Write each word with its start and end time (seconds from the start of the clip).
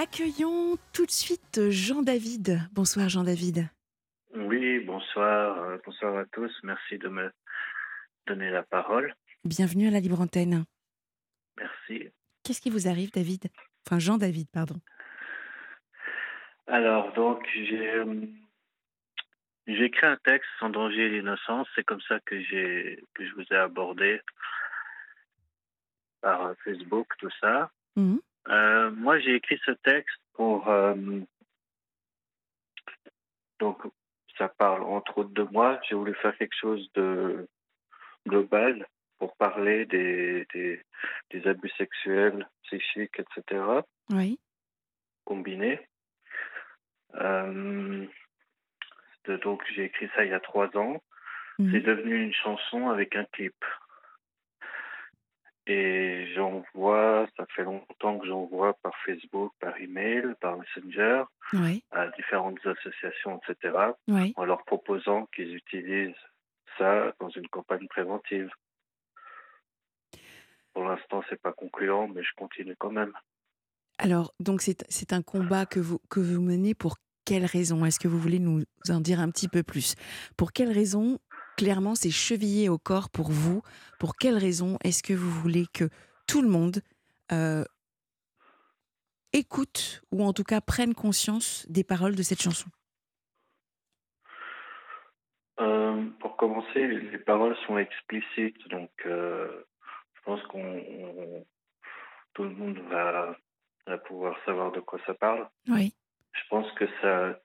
Accueillons 0.00 0.76
tout 0.92 1.06
de 1.06 1.10
suite 1.10 1.70
Jean-David. 1.70 2.60
Bonsoir 2.72 3.08
Jean-David. 3.08 3.68
Oui, 4.32 4.78
bonsoir. 4.84 5.58
euh, 5.58 5.78
bonsoir 5.84 6.16
à 6.18 6.24
tous. 6.26 6.56
Merci 6.62 6.98
de 6.98 7.08
me 7.08 7.32
donner 8.28 8.48
la 8.48 8.62
parole. 8.62 9.12
Bienvenue 9.44 9.88
à 9.88 9.90
la 9.90 9.98
Libre 9.98 10.20
Antenne. 10.20 10.66
Merci. 11.56 12.10
Qu'est-ce 12.44 12.60
qui 12.60 12.70
vous 12.70 12.86
arrive 12.86 13.10
David? 13.10 13.46
Enfin 13.84 13.98
Jean-David, 13.98 14.46
pardon. 14.52 14.76
Alors, 16.68 17.12
donc, 17.14 17.44
j'ai 17.52 17.90
euh, 17.90 18.24
j'ai 19.66 19.86
écrit 19.86 20.06
un 20.06 20.18
texte 20.18 20.48
sans 20.60 20.70
danger 20.70 21.06
et 21.06 21.10
l'innocence. 21.10 21.66
C'est 21.74 21.82
comme 21.82 22.02
ça 22.02 22.20
que, 22.20 22.40
j'ai 22.40 23.02
que 23.14 23.26
je 23.26 23.34
vous 23.34 23.46
ai 23.50 23.56
abordé 23.56 24.20
par 26.20 26.46
euh, 26.46 26.54
Facebook, 26.62 27.08
tout 27.18 27.30
ça. 27.40 27.72
Mhm. 27.96 28.20
Euh, 28.48 28.90
moi, 28.90 29.18
j'ai 29.18 29.34
écrit 29.34 29.60
ce 29.64 29.72
texte 29.72 30.16
pour. 30.34 30.68
euh, 30.68 30.94
donc, 33.58 33.80
ça 34.36 34.48
parle 34.48 34.82
entre 34.84 35.18
autres 35.18 35.30
de 35.34 35.42
moi. 35.42 35.80
J'ai 35.88 35.94
voulu 35.96 36.14
faire 36.14 36.36
quelque 36.38 36.56
chose 36.56 36.88
de 36.94 37.48
global 38.26 38.86
pour 39.18 39.36
parler 39.36 39.84
des, 39.86 40.46
des, 40.54 40.80
des 41.30 41.46
abus 41.48 41.70
sexuels, 41.70 42.48
psychiques, 42.64 43.18
etc., 43.18 43.62
Oui. 44.10 44.38
combinés. 45.24 45.80
Euh, 47.16 48.06
donc, 49.42 49.62
j'ai 49.74 49.84
écrit 49.84 50.08
ça 50.14 50.24
il 50.24 50.30
y 50.30 50.34
a 50.34 50.40
trois 50.40 50.74
ans. 50.76 51.02
Mhm. 51.58 51.72
C'est 51.72 51.80
devenu 51.80 52.22
une 52.22 52.32
chanson 52.32 52.88
avec 52.88 53.16
un 53.16 53.24
clip. 53.32 53.56
Et 55.70 56.32
j'en 56.34 56.64
vois, 56.74 57.26
ça 57.36 57.44
fait 57.54 57.62
longtemps 57.62 58.18
que 58.18 58.26
j'en 58.26 58.46
vois 58.46 58.72
par 58.82 58.94
Facebook, 59.04 59.52
par 59.60 59.76
email, 59.78 60.24
par 60.40 60.56
Messenger, 60.56 61.24
Oui. 61.52 61.84
à 61.90 62.08
différentes 62.08 62.58
associations, 62.64 63.38
etc., 63.46 63.76
Oui. 64.08 64.32
en 64.36 64.44
leur 64.46 64.64
proposant 64.64 65.26
qu'ils 65.34 65.54
utilisent 65.54 66.14
ça 66.78 67.12
dans 67.20 67.28
une 67.28 67.48
campagne 67.48 67.86
préventive. 67.88 68.48
Pour 70.72 70.84
l'instant, 70.84 71.22
c'est 71.28 71.40
pas 71.40 71.52
concluant, 71.52 72.08
mais 72.08 72.22
je 72.22 72.30
continue 72.36 72.76
quand 72.78 72.90
même. 72.92 73.12
Alors, 73.98 74.32
donc 74.40 74.62
c'est 74.62 74.84
c'est 74.88 75.12
un 75.12 75.22
combat 75.22 75.66
que 75.66 75.80
vous, 75.80 75.98
que 76.08 76.20
vous 76.20 76.40
menez 76.40 76.74
pour 76.74 76.96
quelle 77.24 77.44
raison? 77.44 77.84
Est-ce 77.84 77.98
que 78.00 78.08
vous 78.08 78.18
voulez 78.18 78.38
nous 78.38 78.62
en 78.88 79.00
dire 79.00 79.20
un 79.20 79.28
petit 79.30 79.48
peu 79.48 79.62
plus? 79.62 79.96
Pour 80.36 80.52
quelle 80.52 80.72
raison, 80.72 81.18
clairement, 81.58 81.94
c'est 81.96 82.10
chevillé 82.10 82.68
au 82.68 82.78
corps 82.78 83.10
pour 83.10 83.30
vous 83.30 83.62
Pour 83.98 84.16
quelle 84.16 84.38
raison 84.38 84.78
est-ce 84.84 85.02
que 85.02 85.12
vous 85.12 85.30
voulez 85.30 85.66
que 85.74 85.90
tout 86.26 86.40
le 86.40 86.48
monde 86.48 86.80
euh, 87.32 87.64
écoute, 89.32 90.02
ou 90.12 90.24
en 90.24 90.32
tout 90.32 90.44
cas 90.44 90.60
prenne 90.60 90.94
conscience 90.94 91.66
des 91.68 91.84
paroles 91.84 92.14
de 92.14 92.22
cette 92.22 92.40
chanson? 92.40 92.70
Euh, 95.60 96.06
pour 96.20 96.36
commencer, 96.36 96.86
les 96.86 97.18
paroles 97.18 97.56
sont 97.66 97.76
explicites, 97.76 98.68
donc 98.68 98.90
euh, 99.06 99.64
je 100.14 100.20
pense 100.22 100.40
qu'on 100.44 100.78
on- 100.78 101.46
tout 102.34 102.44
le 102.44 102.50
monde 102.50 102.78
va, 102.88 103.36
va 103.88 103.98
pouvoir 103.98 104.36
savoir 104.44 104.70
de 104.70 104.78
quoi 104.78 105.00
ça 105.06 105.14
parle. 105.14 105.48
Oui. 105.66 105.92
Je 106.32 106.42
pense 106.48 106.70
que 106.78 106.84
ça, 107.02 107.40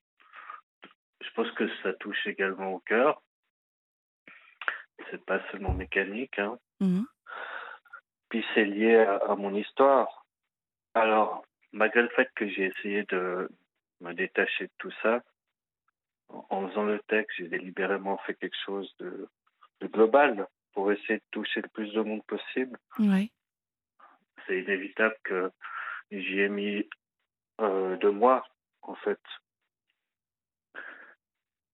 je 1.20 1.30
pense 1.34 1.50
que 1.52 1.68
ça 1.82 1.92
touche 1.94 2.24
également 2.26 2.74
au 2.74 2.78
cœur. 2.78 3.20
C'est 5.10 5.24
pas 5.24 5.40
seulement 5.50 5.72
mécanique, 5.74 6.38
hein. 6.38 6.58
Mhm. 6.80 7.06
Puis 8.28 8.44
c'est 8.54 8.64
lié 8.64 8.96
à, 8.96 9.16
à 9.16 9.36
mon 9.36 9.54
histoire. 9.54 10.26
Alors, 10.94 11.44
malgré 11.72 12.02
le 12.02 12.08
fait 12.10 12.30
que 12.34 12.48
j'ai 12.48 12.66
essayé 12.66 13.04
de 13.04 13.48
me 14.00 14.12
détacher 14.12 14.66
de 14.66 14.72
tout 14.78 14.92
ça, 15.02 15.22
en, 16.28 16.44
en 16.50 16.68
faisant 16.68 16.84
le 16.84 16.98
texte, 17.00 17.36
j'ai 17.38 17.48
délibérément 17.48 18.18
fait 18.18 18.34
quelque 18.34 18.56
chose 18.64 18.92
de, 18.98 19.28
de 19.80 19.86
global 19.86 20.46
pour 20.72 20.90
essayer 20.90 21.18
de 21.18 21.24
toucher 21.30 21.60
le 21.62 21.68
plus 21.68 21.92
de 21.92 22.00
monde 22.00 22.24
possible. 22.24 22.78
Oui. 22.98 23.30
C'est 24.46 24.60
inévitable 24.60 25.16
que 25.22 25.50
j'y 26.10 26.40
ai 26.40 26.48
mis 26.48 26.88
euh, 27.60 27.96
deux 27.96 28.10
mois, 28.10 28.46
en 28.82 28.94
fait. 28.96 29.20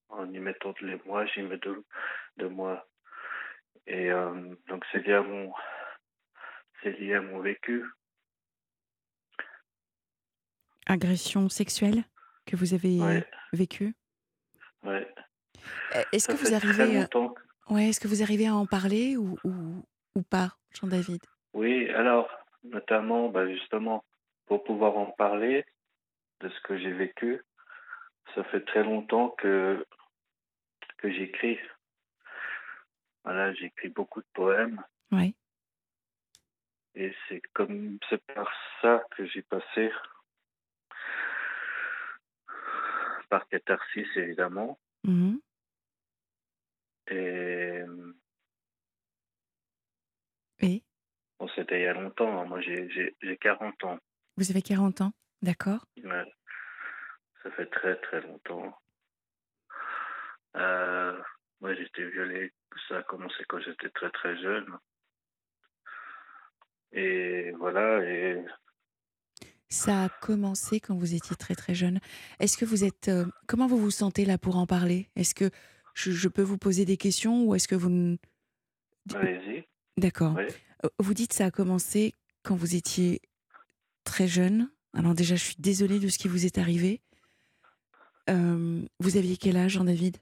En 0.08 0.30
y 0.32 0.38
mettant 0.38 0.74
les 0.80 1.00
mois, 1.06 1.24
j'y 1.26 1.42
mets 1.42 1.58
deux, 1.58 1.84
deux 2.36 2.48
mois. 2.48 2.86
Et 3.86 4.10
euh, 4.10 4.54
donc 4.68 4.84
c'est 4.92 5.04
lié 5.06 5.14
à 5.14 5.22
mon 5.22 5.52
c'est 6.82 6.92
lié 6.98 7.14
à 7.14 7.20
mon 7.22 7.40
vécu. 7.40 7.84
Agression 10.86 11.48
sexuelle 11.48 12.04
que 12.46 12.56
vous 12.56 12.74
avez 12.74 12.98
Ouais, 13.00 13.24
vécue? 13.52 13.94
Ouais. 14.82 15.12
Euh, 15.94 16.02
Est-ce 16.12 16.26
Ça 16.26 16.32
que 16.32 16.38
vous 16.38 16.46
fait 16.46 16.58
très 16.58 16.68
arrivez, 16.68 16.96
euh, 16.96 17.00
longtemps. 17.02 17.28
que- 17.30 17.74
ouais, 17.74 17.88
est-ce 17.90 18.00
que 18.00 18.08
vous 18.08 18.22
arrivez 18.22 18.46
à 18.46 18.54
en 18.54 18.66
parler 18.66 19.16
ou, 19.16 19.36
ou, 19.44 19.84
ou 20.14 20.22
pas, 20.22 20.56
Jean-David? 20.80 21.20
Oui, 21.52 21.88
alors 21.90 22.28
notamment, 22.64 23.28
bah, 23.28 23.48
justement, 23.48 24.04
pour 24.46 24.64
pouvoir 24.64 24.96
en 24.96 25.06
parler 25.06 25.64
de 26.40 26.48
ce 26.48 26.60
que 26.62 26.76
j'ai 26.78 26.92
vécu, 26.92 27.40
ça 28.34 28.42
fait 28.44 28.64
très 28.64 28.82
longtemps 28.82 29.30
que 29.30 29.86
que 30.98 31.10
j'écris. 31.10 31.58
Voilà, 33.24 33.52
j'écris 33.54 33.88
beaucoup 33.90 34.20
de 34.20 34.26
poèmes 34.32 34.82
Oui. 35.12 35.34
et 36.94 37.14
c'est 37.28 37.40
comme 37.52 37.98
c'est 38.08 38.22
par 38.34 38.50
ça 38.80 39.04
que 39.16 39.24
j'ai 39.26 39.42
passé 39.42 39.92
par 43.28 43.46
catharsis 43.48 44.08
évidemment 44.16 44.78
Mhm. 45.04 45.40
et 47.08 47.82
Et? 50.62 50.82
Bon, 51.38 51.48
c'était 51.54 51.80
il 51.80 51.84
y 51.84 51.86
a 51.86 51.94
longtemps. 51.94 52.38
hein. 52.40 52.44
Moi, 52.44 52.60
j'ai 52.60 52.88
j'ai 52.90 53.16
j'ai 53.22 53.36
40 53.38 53.82
ans. 53.84 53.98
vous 54.36 54.50
avez 54.50 54.60
40 54.62 55.00
ans, 55.00 55.12
d'accord 55.40 55.86
Ouais, 56.04 56.32
ça 57.42 57.50
fait 57.52 57.66
très 57.66 57.96
très 58.00 58.20
longtemps. 58.20 58.76
Euh, 60.56 61.18
moi, 61.60 61.74
j'ai 61.74 61.84
été 61.86 62.04
violé. 62.10 62.52
Ça 62.88 62.98
a 62.98 63.02
commencé 63.02 63.44
quand 63.48 63.60
j'étais 63.60 63.90
très 63.90 64.10
très 64.10 64.36
jeune. 64.40 64.66
Et 66.92 67.52
voilà. 67.58 68.04
Et 68.04 68.44
Ça 69.68 70.04
a 70.04 70.08
commencé 70.08 70.80
quand 70.80 70.96
vous 70.96 71.14
étiez 71.14 71.36
très 71.36 71.54
très 71.54 71.74
jeune. 71.74 72.00
Est-ce 72.40 72.56
que 72.56 72.64
vous 72.64 72.84
êtes... 72.84 73.08
euh, 73.08 73.26
comment 73.46 73.66
vous 73.68 73.78
vous 73.78 73.90
sentez 73.92 74.24
là 74.24 74.38
pour 74.38 74.56
en 74.56 74.66
parler? 74.66 75.08
Est-ce 75.14 75.34
que 75.34 75.50
je, 75.94 76.10
je 76.10 76.28
peux 76.28 76.42
vous 76.42 76.58
poser 76.58 76.84
des 76.84 76.96
questions 76.96 77.44
ou 77.44 77.54
est-ce 77.54 77.68
que 77.68 77.76
vous... 77.76 78.16
allez-y. 79.14 79.64
D'accord. 79.96 80.34
Oui. 80.36 80.46
Euh, 80.84 80.88
Vous 80.98 81.14
dites 81.14 81.32
ça 81.32 81.46
a 81.46 81.50
commencé 81.50 82.14
quand 82.42 82.56
vous 82.56 82.74
étiez 82.74 83.20
très 84.04 84.26
jeune. 84.26 84.70
Alors 84.94 85.14
déjà, 85.14 85.36
je 85.36 85.44
suis 85.44 85.56
désolée 85.58 86.00
de 86.00 86.08
ce 86.08 86.18
qui 86.18 86.26
vous 86.26 86.46
est 86.46 86.58
arrivé. 86.58 87.00
Euh, 88.28 88.82
vous 88.98 89.16
aviez 89.16 89.36
quel 89.36 89.56
âge, 89.56 89.72
Jean-David 89.72 90.16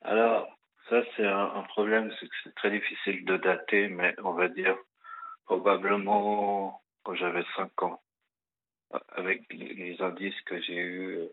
Alors, 0.00 0.51
ça, 0.92 1.02
c'est 1.16 1.26
un, 1.26 1.54
un 1.54 1.62
problème, 1.62 2.12
c'est 2.20 2.28
que 2.28 2.34
c'est 2.44 2.54
très 2.54 2.70
difficile 2.70 3.24
de 3.24 3.38
dater, 3.38 3.88
mais 3.88 4.14
on 4.22 4.32
va 4.32 4.48
dire 4.48 4.76
probablement 5.46 6.82
quand 7.02 7.14
j'avais 7.14 7.44
5 7.56 7.82
ans. 7.82 8.02
Avec 9.08 9.50
les 9.50 9.96
indices 10.02 10.38
que 10.42 10.60
j'ai 10.60 10.76
eus, 10.76 11.28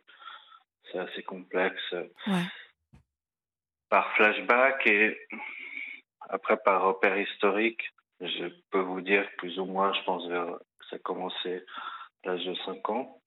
c'est 0.89 0.99
assez 0.99 1.23
complexe. 1.23 1.91
Ouais. 1.91 2.45
Par 3.89 4.09
flashback 4.15 4.87
et 4.87 5.27
après 6.29 6.55
par 6.55 6.83
repère 6.83 7.17
historique, 7.17 7.83
je 8.21 8.47
peux 8.71 8.79
vous 8.79 9.01
dire 9.01 9.27
plus 9.37 9.59
ou 9.59 9.65
moins, 9.65 9.91
je 9.91 10.03
pense 10.03 10.25
vers, 10.29 10.57
que 10.79 10.85
ça 10.89 10.95
a 10.95 10.99
commencé 10.99 11.65
à 12.23 12.29
l'âge 12.29 12.45
de 12.45 12.55
5 12.65 12.89
ans. 12.89 13.21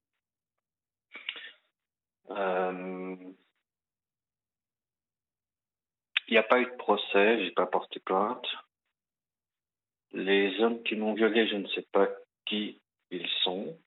Euh, 2.30 3.16
Il 6.32 6.36
n'y 6.36 6.38
a 6.38 6.44
pas 6.44 6.60
eu 6.62 6.64
de 6.64 6.76
procès, 6.76 7.44
j'ai 7.44 7.50
pas 7.50 7.66
porté 7.66 8.00
plainte. 8.00 8.46
Les 10.12 10.58
hommes 10.60 10.82
qui 10.82 10.96
m'ont 10.96 11.12
violé, 11.12 11.46
je 11.46 11.56
ne 11.56 11.68
sais 11.68 11.86
pas 11.92 12.08
qui 12.46 12.80
ils 13.10 13.28
sont. 13.42 13.78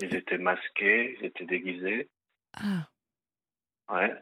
Ils 0.00 0.14
étaient 0.14 0.38
masqués, 0.38 1.16
ils 1.18 1.26
étaient 1.26 1.46
déguisés. 1.46 2.08
Ah, 2.52 2.86
Ouais. 3.88 4.14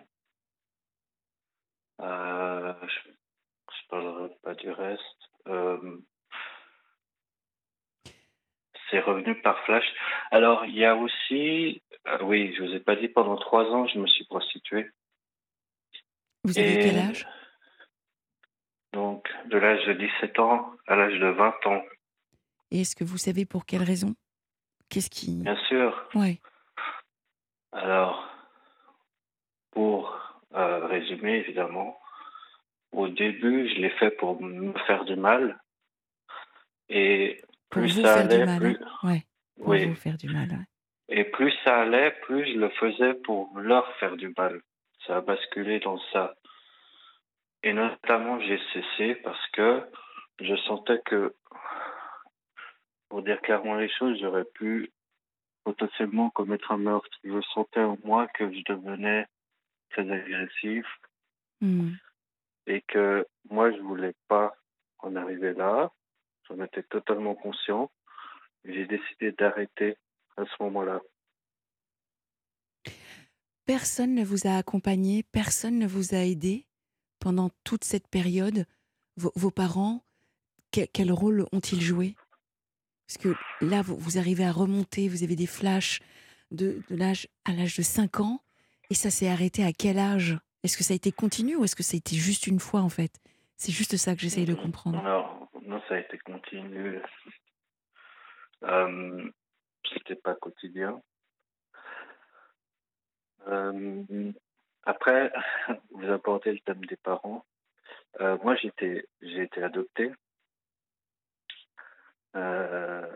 Euh, 2.00 2.72
je 2.80 3.08
ne 3.10 3.88
parlerai 3.90 4.34
pas 4.42 4.54
du 4.54 4.70
reste. 4.70 5.30
Euh, 5.46 5.98
c'est 8.90 9.00
revenu 9.00 9.38
par 9.42 9.62
flash. 9.66 9.84
Alors, 10.30 10.64
il 10.64 10.74
y 10.74 10.86
a 10.86 10.96
aussi, 10.96 11.82
euh, 12.06 12.18
oui, 12.22 12.54
je 12.56 12.62
vous 12.62 12.72
ai 12.74 12.80
pas 12.80 12.96
dit, 12.96 13.08
pendant 13.08 13.36
trois 13.36 13.66
ans, 13.66 13.86
je 13.86 13.98
me 13.98 14.06
suis 14.06 14.24
prostitué. 14.24 14.90
Vous 16.44 16.58
avez 16.58 16.78
quel 16.78 16.98
âge? 16.98 17.26
Donc, 18.92 19.28
de 19.46 19.58
l'âge 19.58 19.84
de 19.86 19.92
17 19.94 20.38
ans 20.38 20.72
à 20.86 20.96
l'âge 20.96 21.18
de 21.18 21.26
20 21.28 21.66
ans. 21.66 21.82
Et 22.70 22.80
est-ce 22.82 22.96
que 22.96 23.04
vous 23.04 23.18
savez 23.18 23.44
pour 23.46 23.66
quelle 23.66 23.82
raison? 23.82 24.14
Qu'est-ce 24.88 25.10
qui. 25.10 25.42
Bien 25.42 25.56
sûr. 25.68 26.08
Ouais. 26.14 26.40
Alors, 27.72 28.26
pour 29.72 30.18
euh, 30.54 30.86
résumer, 30.86 31.34
évidemment, 31.38 31.98
au 32.92 33.08
début, 33.08 33.68
je 33.68 33.74
l'ai 33.80 33.90
fait 33.90 34.10
pour 34.12 34.40
me 34.42 34.72
faire 34.86 35.04
du 35.04 35.16
mal. 35.16 35.58
Et 36.88 37.40
Pour 37.68 37.82
plus 37.82 37.94
vous 37.96 38.02
ça 38.02 38.14
faire 38.16 38.28
du 38.28 38.34
allait, 38.36 38.46
mal. 38.46 38.60
plus. 38.60 38.78
hein 38.82 39.08
ouais. 39.08 39.26
Pour 39.58 39.68
Oui. 39.68 39.84
vous 39.86 39.94
faire 39.94 40.16
du 40.16 40.28
mal. 40.30 40.48
ouais. 40.48 40.64
Et 41.10 41.24
plus 41.24 41.52
ça 41.64 41.82
allait, 41.82 42.12
plus 42.22 42.46
je 42.52 42.58
le 42.58 42.70
faisais 42.70 43.14
pour 43.24 43.50
leur 43.58 43.90
faire 43.96 44.16
du 44.16 44.32
mal. 44.36 44.60
Ça 45.08 45.16
a 45.16 45.20
basculé 45.20 45.80
dans 45.80 45.98
ça. 46.12 46.36
Et 47.64 47.72
notamment, 47.72 48.38
j'ai 48.40 48.60
cessé 48.72 49.16
parce 49.16 49.44
que 49.48 49.82
je 50.38 50.54
sentais 50.54 51.00
que, 51.04 51.34
pour 53.08 53.22
dire 53.22 53.40
clairement 53.40 53.74
les 53.74 53.88
choses, 53.88 54.16
j'aurais 54.20 54.44
pu 54.44 54.92
potentiellement 55.64 56.30
commettre 56.30 56.70
un 56.70 56.78
meurtre. 56.78 57.18
Je 57.24 57.40
sentais 57.52 57.80
en 57.80 57.98
moi 58.04 58.28
que 58.28 58.52
je 58.52 58.62
devenais 58.72 59.26
très 59.90 60.08
agressif 60.08 60.86
Hmm. 61.60 61.94
et 62.68 62.82
que 62.82 63.26
moi, 63.50 63.72
je 63.72 63.78
voulais 63.78 64.14
pas 64.28 64.54
en 65.00 65.16
arriver 65.16 65.54
là. 65.54 65.90
J'en 66.48 66.62
étais 66.62 66.84
totalement 66.84 67.34
conscient. 67.34 67.90
J'ai 68.64 68.86
décidé 68.86 69.32
d'arrêter 69.32 69.96
à 70.36 70.44
ce 70.44 70.62
moment-là. 70.62 71.00
Personne 73.68 74.14
ne 74.14 74.24
vous 74.24 74.46
a 74.46 74.56
accompagné, 74.56 75.22
personne 75.24 75.78
ne 75.78 75.86
vous 75.86 76.14
a 76.14 76.24
aidé 76.24 76.64
pendant 77.20 77.50
toute 77.64 77.84
cette 77.84 78.08
période. 78.08 78.64
Vos, 79.18 79.30
vos 79.36 79.50
parents, 79.50 80.02
que- 80.72 80.86
quel 80.90 81.12
rôle 81.12 81.44
ont-ils 81.52 81.82
joué? 81.82 82.14
Parce 83.06 83.18
que 83.18 83.34
là, 83.60 83.82
vous, 83.82 83.98
vous 83.98 84.16
arrivez 84.16 84.44
à 84.46 84.52
remonter, 84.52 85.10
vous 85.10 85.22
avez 85.22 85.36
des 85.36 85.46
flashs 85.46 86.00
de, 86.50 86.80
de 86.88 86.96
l'âge 86.96 87.28
à 87.44 87.52
l'âge 87.52 87.76
de 87.76 87.82
5 87.82 88.20
ans, 88.20 88.40
et 88.88 88.94
ça 88.94 89.10
s'est 89.10 89.28
arrêté 89.28 89.62
à 89.64 89.72
quel 89.74 89.98
âge? 89.98 90.38
Est-ce 90.62 90.78
que 90.78 90.82
ça 90.82 90.94
a 90.94 90.96
été 90.96 91.12
continu 91.12 91.54
ou 91.54 91.64
est-ce 91.64 91.76
que 91.76 91.82
ça 91.82 91.94
a 91.96 91.98
été 91.98 92.16
juste 92.16 92.46
une 92.46 92.60
fois 92.60 92.80
en 92.80 92.88
fait? 92.88 93.20
C'est 93.58 93.70
juste 93.72 93.98
ça 93.98 94.14
que 94.14 94.22
j'essaye 94.22 94.46
de 94.46 94.54
comprendre. 94.54 94.98
Alors, 94.98 95.50
non, 95.66 95.78
ça 95.90 95.96
a 95.96 95.98
été 95.98 96.16
continu. 96.20 97.00
Euh, 98.62 99.30
C'était 99.92 100.14
pas 100.16 100.34
quotidien. 100.36 101.02
Euh, 103.48 104.32
après, 104.84 105.32
vous 105.90 106.10
apportez 106.10 106.52
le 106.52 106.60
thème 106.60 106.84
des 106.84 106.96
parents. 106.96 107.44
Euh, 108.20 108.36
moi, 108.42 108.56
j'étais, 108.56 109.06
j'ai 109.22 109.42
été 109.42 109.62
adopté. 109.62 110.12
Euh, 112.36 113.10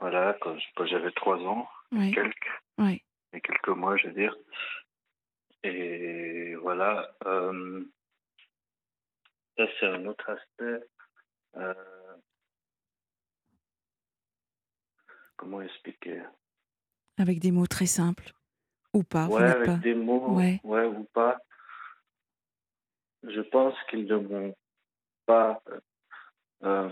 voilà, 0.00 0.36
quand, 0.40 0.56
j'avais 0.86 1.10
trois 1.12 1.38
ans, 1.38 1.68
Oui, 1.92 2.12
quelques, 2.12 2.62
oui. 2.78 3.02
et 3.32 3.40
quelques 3.40 3.68
mois, 3.68 3.96
je 3.96 4.08
veux 4.08 4.14
dire. 4.14 4.36
Et 5.62 6.54
voilà. 6.56 7.14
ça, 9.56 9.64
c'est 9.80 9.86
un 9.86 10.04
autre 10.06 10.28
aspect. 10.30 10.84
Comment 15.36 15.62
expliquer? 15.62 16.22
Avec 17.18 17.38
des 17.40 17.50
mots 17.50 17.66
très 17.66 17.86
simples. 17.86 18.32
Ou 18.94 19.02
pas, 19.02 19.26
Ouais, 19.26 19.42
avec 19.42 19.66
pas. 19.66 19.76
des 19.76 19.94
mots, 19.94 20.34
Ouais. 20.36 20.60
ouais. 20.64 20.84
ou 20.86 21.04
pas. 21.12 21.38
Je 23.24 23.40
pense 23.40 23.74
qu'ils 23.90 24.06
ne 24.06 24.16
m'ont 24.16 24.54
pas. 25.26 25.60
euh, 26.62 26.88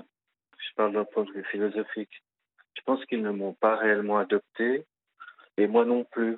je 0.58 0.74
parle 0.76 0.92
d'un 0.92 1.04
point 1.04 1.24
de 1.24 1.32
vue 1.32 1.44
philosophique. 1.44 2.22
Je 2.74 2.80
pense 2.82 3.04
qu'ils 3.06 3.22
ne 3.22 3.30
m'ont 3.30 3.54
pas 3.54 3.76
réellement 3.76 4.18
adopté, 4.18 4.84
et 5.56 5.66
moi 5.66 5.84
non 5.84 6.04
plus. 6.04 6.36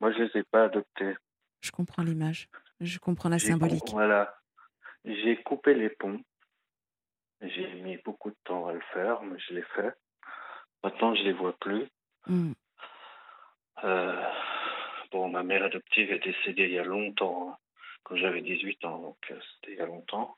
Moi, 0.00 0.12
je 0.12 0.18
les 0.24 0.40
ai 0.40 0.42
pas 0.44 0.64
adoptés. 0.64 1.16
Je 1.60 1.70
comprends 1.72 2.02
l'image. 2.02 2.48
Je 2.80 2.98
comprends 2.98 3.28
la 3.28 3.38
symbolique. 3.38 3.90
Voilà. 3.90 4.36
J'ai 5.04 5.42
coupé 5.42 5.74
les 5.74 5.88
ponts. 5.90 6.20
J'ai 7.40 7.72
mis 7.82 7.96
beaucoup 7.98 8.30
de 8.30 8.36
temps 8.44 8.66
à 8.68 8.72
le 8.72 8.80
faire, 8.92 9.22
mais 9.22 9.38
je 9.40 9.54
l'ai 9.54 9.62
fait. 9.74 9.92
Maintenant, 10.84 11.14
je 11.14 11.22
les 11.22 11.32
vois 11.32 11.56
plus. 11.58 11.86
Hmm. 12.26 12.52
Euh, 13.84 14.24
bon, 15.10 15.28
ma 15.28 15.42
mère 15.42 15.64
adoptive 15.64 16.10
est 16.12 16.18
décédée 16.24 16.64
il 16.64 16.72
y 16.72 16.78
a 16.78 16.84
longtemps, 16.84 17.50
hein, 17.50 17.56
quand 18.04 18.16
j'avais 18.16 18.42
18 18.42 18.84
ans, 18.84 18.98
donc 18.98 19.18
euh, 19.30 19.38
c'était 19.54 19.72
il 19.72 19.78
y 19.78 19.80
a 19.82 19.86
longtemps. 19.86 20.36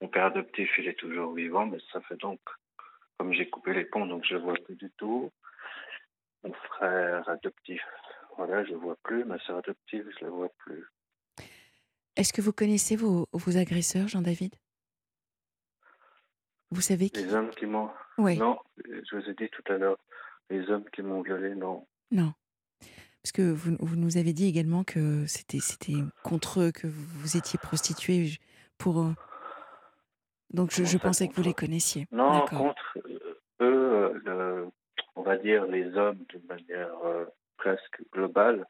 Mon 0.00 0.08
père 0.08 0.26
adoptif, 0.26 0.70
il 0.78 0.88
est 0.88 0.98
toujours 0.98 1.34
vivant, 1.34 1.66
mais 1.66 1.78
ça 1.92 2.00
fait 2.02 2.16
donc, 2.16 2.40
comme 3.18 3.32
j'ai 3.32 3.48
coupé 3.50 3.74
les 3.74 3.84
ponts, 3.84 4.06
donc 4.06 4.24
je 4.24 4.34
le 4.34 4.40
vois 4.40 4.54
plus 4.54 4.76
du 4.76 4.90
tout. 4.96 5.30
Mon 6.42 6.52
frère 6.54 7.28
adoptif, 7.28 7.82
voilà, 8.36 8.64
je 8.64 8.70
le 8.70 8.76
vois 8.76 8.96
plus. 9.02 9.24
Ma 9.24 9.38
soeur 9.40 9.58
adoptive, 9.58 10.10
je 10.18 10.24
la 10.24 10.30
vois 10.30 10.48
plus. 10.58 10.86
Est-ce 12.16 12.32
que 12.32 12.40
vous 12.40 12.52
connaissez 12.52 12.96
vos, 12.96 13.26
vos 13.32 13.56
agresseurs, 13.58 14.08
Jean-David? 14.08 14.54
Vous 16.70 16.80
savez 16.80 17.10
qui? 17.10 17.22
Les 17.22 17.34
hommes 17.34 17.50
qui 17.50 17.66
m'ont... 17.66 17.90
Oui, 18.16 18.38
Non, 18.38 18.58
je 18.86 19.16
vous 19.16 19.28
ai 19.28 19.34
dit 19.34 19.48
tout 19.50 19.72
à 19.72 19.76
l'heure, 19.76 19.98
les 20.48 20.70
hommes 20.70 20.88
qui 20.90 21.02
m'ont 21.02 21.22
violé, 21.22 21.54
non. 21.54 21.86
non. 22.10 22.32
Parce 23.22 23.32
que 23.32 23.42
vous, 23.42 23.76
vous 23.80 23.96
nous 23.96 24.16
avez 24.16 24.32
dit 24.32 24.46
également 24.48 24.82
que 24.84 25.26
c'était 25.26 25.58
contre 26.22 26.60
eux 26.60 26.72
que 26.72 26.86
vous 26.86 27.04
vous 27.20 27.36
étiez 27.36 27.58
prostituée 27.58 28.38
pour 28.78 29.00
eux. 29.02 29.14
Donc 30.52 30.70
je, 30.72 30.98
pensais 30.98 31.28
que 31.28 31.34
vous 31.34 31.42
les 31.42 31.54
connaissiez. 31.54 32.06
Non, 32.10 32.40
contre 32.46 32.98
euh, 33.06 33.36
eux, 33.60 33.92
euh, 33.92 34.20
le- 34.24 34.68
on 35.14 35.22
va 35.22 35.36
dire 35.36 35.66
les 35.66 35.94
hommes 35.96 36.18
d'une 36.28 36.46
manière 36.46 36.92
euh, 37.04 37.24
presque 37.56 38.02
globale. 38.12 38.66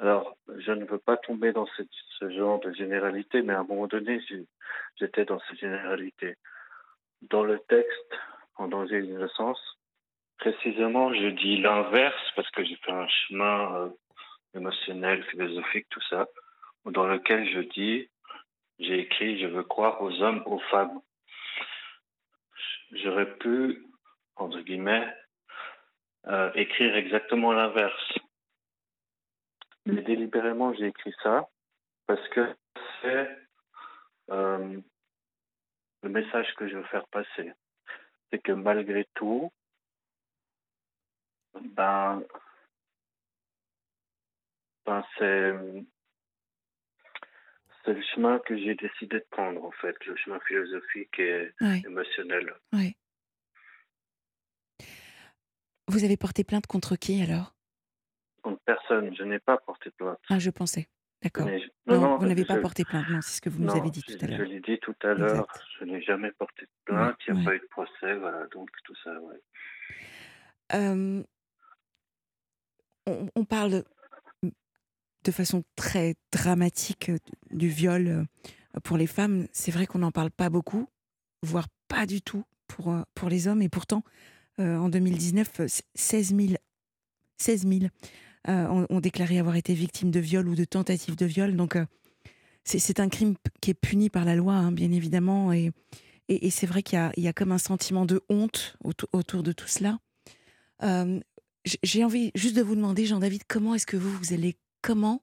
Alors, 0.00 0.36
je 0.58 0.72
ne 0.72 0.84
veux 0.86 0.98
pas 0.98 1.16
tomber 1.16 1.52
dans 1.52 1.66
ce, 1.76 1.82
ce 2.18 2.30
genre 2.30 2.58
de 2.60 2.72
généralité, 2.72 3.42
mais 3.42 3.52
à 3.52 3.60
un 3.60 3.64
moment 3.64 3.86
donné, 3.86 4.20
j'étais 4.98 5.24
dans 5.24 5.38
cette 5.48 5.58
généralité. 5.60 6.34
Dans 7.30 7.44
le 7.44 7.60
texte, 7.68 8.12
en 8.56 8.66
danger 8.66 9.02
d'innocence, 9.02 9.60
précisément, 10.38 11.12
je 11.14 11.28
dis 11.28 11.58
l'inverse 11.58 12.32
parce 12.36 12.50
que 12.50 12.64
j'ai 12.64 12.76
fait 12.76 12.92
un 12.92 13.08
chemin 13.08 13.76
euh, 13.76 13.88
émotionnel, 14.54 15.24
philosophique, 15.24 15.86
tout 15.90 16.02
ça, 16.10 16.26
dans 16.84 17.06
lequel 17.06 17.48
je 17.48 17.60
dis, 17.60 18.08
j'ai 18.78 19.00
écrit, 19.00 19.40
je 19.40 19.46
veux 19.46 19.62
croire 19.62 20.02
aux 20.02 20.22
hommes, 20.22 20.42
aux 20.46 20.60
femmes 20.70 21.00
j'aurais 22.94 23.36
pu, 23.38 23.84
entre 24.36 24.60
guillemets, 24.60 25.06
euh, 26.26 26.50
écrire 26.54 26.94
exactement 26.96 27.52
l'inverse. 27.52 28.18
Mais 29.86 30.02
délibérément, 30.02 30.72
j'ai 30.74 30.86
écrit 30.86 31.14
ça 31.22 31.48
parce 32.06 32.26
que 32.28 32.54
c'est 33.00 33.28
euh, 34.30 34.80
le 36.02 36.08
message 36.08 36.54
que 36.56 36.68
je 36.68 36.76
veux 36.76 36.84
faire 36.84 37.06
passer. 37.08 37.52
C'est 38.30 38.38
que 38.38 38.52
malgré 38.52 39.06
tout, 39.14 39.52
ben, 41.60 42.22
ben 44.86 45.04
c'est 45.18 45.54
c'est 47.84 47.92
le 47.92 48.02
chemin 48.14 48.38
que 48.40 48.56
j'ai 48.56 48.74
décidé 48.74 49.18
de 49.18 49.26
prendre 49.30 49.62
en 49.64 49.70
fait, 49.72 49.94
le 50.06 50.16
chemin 50.16 50.40
philosophique 50.40 51.18
et 51.18 51.52
Ouais, 51.60 51.82
émotionnel. 51.84 52.54
ouais. 52.72 52.94
Vous 55.88 56.02
avez 56.04 56.16
porté 56.16 56.44
plainte 56.44 56.66
contre 56.66 56.96
qui 56.96 57.22
alors? 57.22 57.54
Contre 58.42 58.60
personne, 58.64 59.14
je 59.14 59.22
n'ai 59.22 59.38
pas 59.38 59.58
porté 59.58 59.90
plainte. 59.90 60.18
Ah, 60.30 60.38
je 60.38 60.50
pensais. 60.50 60.88
D'accord. 61.22 61.46
Mais- 61.46 61.62
Non, 61.86 62.16
vous 62.18 62.26
n'avez 62.26 62.44
pas 62.46 62.56
je- 62.56 62.60
porté 62.60 62.84
plainte. 62.84 63.08
Non, 63.10 63.20
c'est 63.20 63.36
ce 63.36 63.40
que 63.42 63.48
vous 63.50 63.58
nous 63.60 63.66
non, 63.66 63.74
avez 63.80 63.90
dit 63.90 64.02
tout 64.02 64.12
je, 64.18 64.24
à 64.24 64.26
je 64.26 64.32
l'heure. 64.36 64.46
l'ai 64.48 64.60
dit 64.60 64.78
tout 64.80 64.96
à 65.02 65.12
l'heure, 65.14 65.46
je 65.78 65.84
n'ai 65.84 66.00
jamais 66.02 66.32
porté 66.32 66.62
de 66.64 66.70
plainte, 66.86 67.16
il 67.26 67.34
n'y 67.34 67.38
a 67.38 67.40
ouais. 67.40 67.44
pas 67.46 67.54
eu 67.56 67.60
de 67.60 67.66
procès, 67.66 68.14
voilà, 68.16 68.46
donc 68.48 68.70
tout 68.84 68.94
ça, 69.04 69.18
ouais. 69.20 69.40
Euh, 70.74 71.22
on, 73.06 73.44
parle 73.44 73.84
de 74.42 75.30
façon 75.30 75.62
très 75.76 76.14
dramatique 76.32 77.10
du 77.50 77.68
viol 77.68 78.26
pour 78.82 78.96
les 78.96 79.06
femmes. 79.06 79.46
C'est 79.52 79.70
vrai 79.70 79.86
qu'on 79.86 79.98
n'en 79.98 80.10
parle 80.12 80.30
pas 80.30 80.50
beaucoup, 80.50 80.86
voire 81.42 81.68
pas 81.88 82.06
du 82.06 82.22
tout 82.22 82.44
pour, 82.66 82.94
pour 83.14 83.28
les 83.28 83.48
hommes. 83.48 83.62
Et 83.62 83.68
pourtant, 83.68 84.02
en 84.58 84.88
2019, 84.88 85.60
euh, 85.60 85.66
16 85.94 86.34
000, 86.36 86.54
16 87.38 87.66
000 87.66 87.80
euh, 88.48 88.86
ont, 88.90 89.00
déclaré 89.00 89.38
avoir 89.38 89.56
été 89.56 89.74
victimes 89.74 90.10
de 90.10 90.20
viol 90.20 90.48
ou 90.48 90.54
de 90.54 90.64
tentatives 90.64 91.16
de 91.16 91.26
viol. 91.26 91.56
Donc, 91.56 91.78
c'est 92.64 93.00
un 93.00 93.08
crime 93.08 93.34
qui 93.60 93.70
est 93.70 93.74
puni 93.74 94.10
par 94.10 94.24
la 94.24 94.36
loi, 94.36 94.54
hein, 94.54 94.72
bien 94.72 94.92
évidemment. 94.92 95.52
Et, 95.52 95.72
et, 96.28 96.50
c'est 96.50 96.66
vrai 96.66 96.82
qu'il 96.82 96.98
y 97.16 97.22
y 97.22 97.28
a 97.28 97.32
comme 97.32 97.52
un 97.52 97.58
sentiment 97.58 98.06
de 98.06 98.22
honte 98.28 98.76
autour, 98.84 99.08
autour 99.12 99.42
de 99.42 99.52
tout 99.52 99.68
cela. 99.68 99.98
J'ai 101.82 102.04
envie 102.04 102.30
juste 102.34 102.56
de 102.56 102.62
vous 102.62 102.74
demander, 102.76 103.06
Jean-David, 103.06 103.42
comment 103.48 103.74
est-ce 103.74 103.86
que 103.86 103.96
vous, 103.96 104.10
vous 104.10 104.32
allez, 104.34 104.56
comment, 104.82 105.22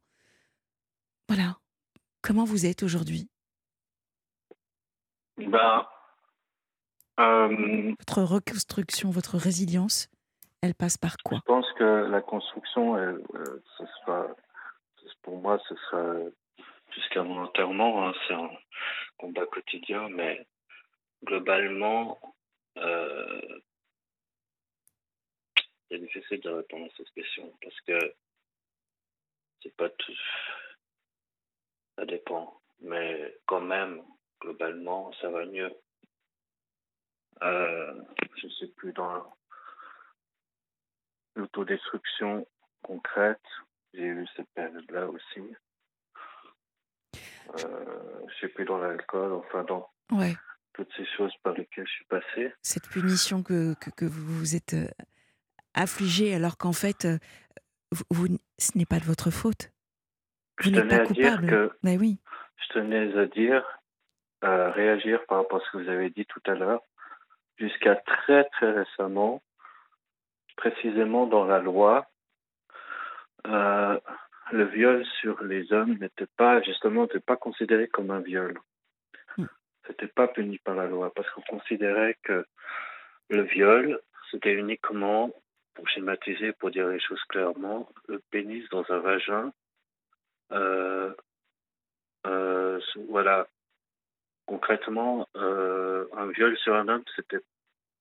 voilà, 1.29 1.57
comment 2.21 2.45
vous 2.45 2.65
êtes 2.65 2.83
aujourd'hui? 2.83 3.29
Ben, 5.38 5.86
Euh, 7.19 7.93
Votre 8.00 8.24
reconstruction, 8.24 9.12
votre 9.12 9.38
résilience, 9.38 10.07
elle 10.62 10.74
passe 10.74 10.98
par 10.98 11.17
quoi? 11.24 11.38
Je 11.39 11.43
pense 11.53 11.71
que 11.77 11.83
la 12.10 12.21
construction, 12.21 12.98
elle, 12.98 13.21
euh, 13.36 13.62
ce 13.77 13.83
sera, 13.86 14.27
pour 15.21 15.39
moi, 15.39 15.60
ce 15.69 15.75
sera 15.75 16.15
jusqu'à 16.95 17.21
mon 17.21 17.43
enterrement. 17.43 18.07
hein, 18.07 18.13
c'est 18.27 18.33
un 18.33 18.50
combat 19.17 19.45
quotidien, 19.45 20.10
mais 20.10 20.48
globalement, 21.24 22.19
euh, 22.77 23.41
c'est 25.91 26.00
difficile 26.00 26.39
de 26.39 26.50
répondre 26.50 26.86
à 26.86 26.95
cette 26.95 27.10
question 27.12 27.53
parce 27.62 27.79
que 27.81 28.15
c'est 29.62 29.75
pas 29.75 29.89
tout. 29.89 30.13
Ça 31.98 32.05
dépend. 32.05 32.60
Mais 32.79 33.38
quand 33.45 33.62
même, 33.62 34.01
globalement, 34.39 35.12
ça 35.21 35.29
va 35.29 35.45
mieux. 35.45 35.71
Euh, 37.43 38.01
je 38.38 38.48
suis 38.48 38.67
plus 38.69 38.93
dans 38.93 39.36
l'autodestruction 41.36 42.48
concrète. 42.81 43.41
J'ai 43.93 44.03
eu 44.05 44.25
cette 44.36 44.50
période-là 44.53 45.07
aussi. 45.07 45.41
Euh, 47.60 48.27
je 48.29 48.33
suis 48.36 48.48
plus 48.48 48.65
dans 48.65 48.77
l'alcool, 48.77 49.33
enfin 49.33 49.63
dans 49.65 49.89
Ouais, 50.12 50.36
toutes 50.74 50.91
ces 50.95 51.05
choses 51.17 51.33
par 51.43 51.53
lesquelles 51.53 51.88
je 51.88 51.91
suis 51.93 52.05
passé. 52.05 52.53
cette 52.62 52.88
punition 52.89 53.43
que, 53.43 53.74
que, 53.75 53.89
que 53.91 54.05
vous 54.05 54.39
vous 54.39 54.55
êtes 54.55 54.74
euh, 54.74 54.88
affligé 55.74 56.34
alors 56.34 56.58
qu'en 56.58 56.74
fait, 56.74 57.06
euh, 57.06 57.18
vous, 57.92 58.04
vous- 58.10 58.38
ce 58.58 58.78
n'est 58.78 58.86
pas 58.86 59.00
de 59.00 59.06
votre 59.06 59.32
faute. 59.32 59.72
Je 60.60 60.70
Vous 60.70 60.75
n'êtes 60.75 60.88
tenais 60.88 60.98
pas 61.04 61.10
à 61.10 61.13
dire 61.13 61.32
coupable. 61.38 61.48
que 61.48 61.72
Ben 61.84 62.00
oui. 62.00 62.20
je 62.58 62.74
tenais 62.74 63.18
à 63.18 63.25
dire, 63.25 63.63
euh, 64.44 64.70
réagir 64.72 65.25
par 65.28 65.40
rapport 65.40 65.62
à 65.62 65.66
ce 65.66 65.72
que 65.72 65.78
vous 65.84 65.90
avez 65.90 66.10
dit 66.10 66.25
tout 66.25 66.42
à 66.46 66.54
l'heure. 66.56 66.82
Jusqu'à 67.58 67.96
très 67.96 68.44
très 68.46 68.72
récemment, 68.72 69.42
précisément 70.58 71.25
dans 71.28 71.46
la 71.46 71.60
loi, 71.60 72.08
euh, 73.48 74.00
le 74.51 74.66
viol 74.66 75.06
sur 75.22 75.44
les 75.44 75.72
hommes 75.74 75.98
n'était 76.00 76.28
pas 76.38 76.62
justement 76.62 77.04
n'était 77.04 77.20
pas 77.20 77.38
considéré 77.38 77.88
comme 77.88 78.12
un 78.12 78.20
viol. 78.20 78.60
Hmm. 79.38 79.46
C'était 79.88 80.08
pas 80.08 80.28
puni 80.28 80.58
par 80.60 80.75
la 80.75 80.86
loi 80.88 81.13
parce 81.13 81.30
qu'on 81.32 81.42
considérait 81.42 82.18
que 82.24 82.46
le 83.30 83.44
viol 83.44 84.00
c'était 84.30 84.54
uniquement 84.54 85.32
pour 85.74 85.88
schématiser, 85.90 86.54
pour 86.54 86.72
dire 86.72 86.88
les 86.88 87.00
choses 87.00 87.22
clairement, 87.30 87.90
le 88.08 88.20
pénis 88.32 88.68
dans 88.70 88.86
un 88.90 89.00
vagin. 89.00 89.54
Euh, 90.51 91.13
euh, 92.28 92.80
voilà. 93.10 93.48
Concrètement, 94.46 95.28
euh, 95.36 96.06
un 96.18 96.28
viol 96.28 96.58
sur 96.58 96.75
un 96.75 96.88
homme, 96.88 97.04
c'était 97.16 97.40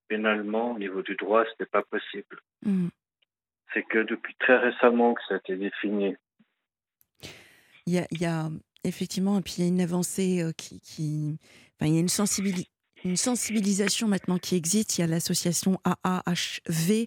pénalement, 0.09 0.73
au 0.73 0.79
niveau 0.79 1.03
du 1.03 1.15
droit, 1.15 1.45
c'était 1.51 1.71
pas 1.71 1.83
possible. 1.83 2.41
Mm. 2.65 2.89
C'est 3.73 3.85
que 3.85 3.99
depuis 3.99 4.35
très 4.41 4.59
récemment 4.59 5.15
que 5.15 5.21
ça 5.29 5.35
a 5.35 5.37
été 5.37 5.57
défini. 5.57 6.17
Il 7.87 7.95
y 7.95 7.99
a, 7.99 8.07
il 8.11 8.21
y 8.21 8.27
a, 8.27 8.49
effectivement, 8.83 9.39
et 9.39 9.43
puis 9.43 9.55
il 9.59 9.65
y 9.65 9.65
a 9.65 9.69
une 9.69 9.81
avancée 9.81 10.45
qui, 10.57 10.81
qui- 10.81 11.39
enfin, 11.77 11.89
il 11.89 11.95
y 11.95 11.99
a 11.99 12.01
une 13.05 13.17
sensibilisation 13.17 14.09
maintenant 14.09 14.39
qui 14.39 14.57
existe. 14.57 14.99
Il 14.99 15.03
y 15.03 15.05
a 15.05 15.07
l'association 15.07 15.79
AAHV, 15.85 17.07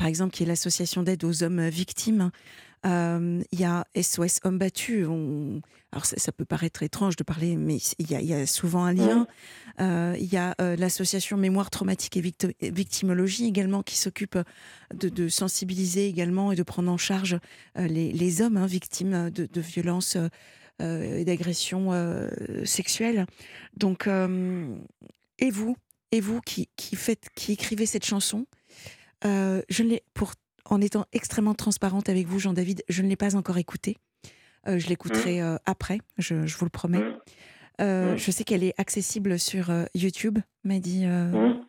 par 0.00 0.06
exemple, 0.08 0.32
qui 0.32 0.44
est 0.44 0.46
l'association 0.46 1.02
d'aide 1.02 1.22
aux 1.24 1.42
hommes 1.42 1.68
victimes. 1.68 2.30
Euh, 2.86 3.42
il 3.52 3.60
y 3.60 3.64
a 3.66 3.84
SOS 3.94 4.40
Hommes 4.44 4.56
Battus. 4.56 5.06
On- 5.06 5.60
alors 5.92 6.06
ça, 6.06 6.16
ça 6.16 6.32
peut 6.32 6.46
paraître 6.46 6.82
étrange 6.82 7.16
de 7.16 7.22
parler, 7.22 7.54
mais 7.56 7.76
il 7.98 8.10
y 8.10 8.14
a, 8.14 8.22
il 8.22 8.26
y 8.26 8.32
a 8.32 8.46
souvent 8.46 8.84
un 8.86 8.94
lien. 8.94 9.26
Euh, 9.78 10.16
il 10.18 10.32
y 10.32 10.38
a 10.38 10.54
euh, 10.62 10.74
l'association 10.76 11.36
Mémoire 11.36 11.68
traumatique 11.68 12.16
et 12.16 12.22
et 12.60 12.70
Victimologie 12.70 13.44
également 13.44 13.82
qui 13.82 13.98
s'occupe 13.98 14.38
de, 14.94 15.10
de 15.10 15.28
sensibiliser 15.28 16.06
également 16.06 16.50
et 16.50 16.56
de 16.56 16.62
prendre 16.62 16.90
en 16.90 16.96
charge 16.96 17.38
euh, 17.76 17.86
les, 17.86 18.10
les 18.10 18.40
hommes 18.40 18.56
hein, 18.56 18.64
victimes 18.66 19.28
de, 19.28 19.44
de 19.44 19.60
violences 19.60 20.16
euh, 20.16 20.28
euh, 20.80 21.18
et 21.18 21.26
d'agressions 21.26 21.92
euh, 21.92 22.30
sexuelles. 22.64 23.26
Donc, 23.76 24.06
euh, 24.06 24.74
et 25.38 25.50
vous, 25.50 25.76
et 26.10 26.22
vous 26.22 26.40
qui, 26.40 26.70
qui 26.76 26.96
faites, 26.96 27.26
qui 27.34 27.52
écrivez 27.52 27.84
cette 27.84 28.06
chanson, 28.06 28.46
euh, 29.24 29.62
je 29.68 29.82
ne 29.82 29.88
l'ai 29.90 30.02
pour 30.14 30.32
en 30.64 30.80
étant 30.80 31.06
extrêmement 31.12 31.54
transparente 31.54 32.08
avec 32.08 32.26
vous, 32.26 32.38
Jean-David, 32.38 32.84
je 32.88 33.02
ne 33.02 33.08
l'ai 33.08 33.16
pas 33.16 33.36
encore 33.36 33.58
écoutée. 33.58 33.96
Euh, 34.68 34.78
je 34.78 34.88
l'écouterai 34.88 35.40
euh, 35.40 35.56
après, 35.64 36.00
je, 36.18 36.46
je 36.46 36.56
vous 36.56 36.64
le 36.66 36.70
promets. 36.70 36.98
Mmh. 36.98 37.18
Euh, 37.80 38.14
Mm. 38.14 38.18
Je 38.18 38.30
sais 38.30 38.44
qu'elle 38.44 38.62
est 38.62 38.74
accessible 38.78 39.38
sur 39.38 39.72
YouTube, 39.94 40.38
m'a 40.64 40.78
dit 40.78 41.06
Mmh. 41.06 41.66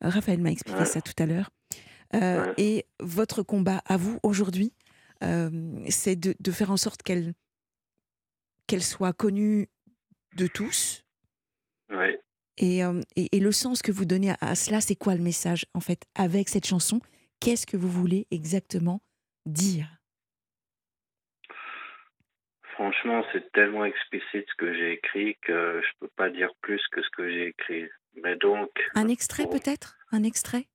Raphaël 0.00 0.40
m'a 0.40 0.50
expliqué 0.50 0.84
ça 0.84 1.00
tout 1.00 1.14
à 1.18 1.26
l'heure. 1.26 1.50
Et 2.58 2.86
votre 3.00 3.42
combat 3.42 3.80
à 3.86 3.96
vous 3.96 4.18
aujourd'hui, 4.22 4.72
c'est 5.88 6.16
de, 6.16 6.34
de 6.38 6.50
faire 6.50 6.70
en 6.72 6.76
sorte 6.76 7.02
qu'elle 7.02 7.34
qu'elle 8.66 8.82
soit 8.82 9.12
connue 9.12 9.68
de 10.36 10.46
tous. 10.48 11.04
Oui. 11.90 12.16
Et, 12.58 12.84
euh, 12.84 13.00
et, 13.16 13.36
et 13.36 13.40
le 13.40 13.50
sens 13.52 13.82
que 13.82 13.90
vous 13.92 14.04
donnez 14.04 14.30
à, 14.30 14.36
à 14.40 14.54
cela, 14.54 14.80
c'est 14.80 14.94
quoi 14.96 15.14
le 15.14 15.22
message 15.22 15.66
en 15.74 15.80
fait 15.80 16.04
avec 16.14 16.48
cette 16.48 16.66
chanson? 16.66 17.00
Qu'est-ce 17.40 17.66
que 17.66 17.76
vous 17.76 17.90
voulez 17.90 18.26
exactement 18.30 19.00
dire? 19.44 19.88
Franchement, 22.74 23.22
c'est 23.32 23.52
tellement 23.52 23.84
explicite 23.84 24.46
ce 24.48 24.54
que 24.58 24.74
j'ai 24.74 24.92
écrit 24.94 25.36
que 25.42 25.80
je 25.82 25.88
peux 26.00 26.10
pas 26.16 26.28
dire 26.30 26.48
plus 26.60 26.80
que 26.90 27.02
ce 27.02 27.08
que 27.10 27.28
j'ai 27.30 27.48
écrit. 27.48 27.84
Mais 28.22 28.36
donc, 28.36 28.70
Un 28.94 29.08
extrait 29.08 29.44
Bon. 29.44 29.50
peut-être? 29.50 29.96
Un 30.10 30.22
extrait? 30.24 30.66